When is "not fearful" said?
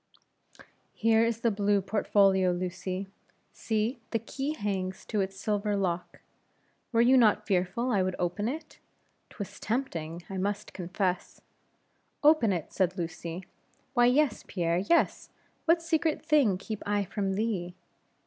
7.17-7.91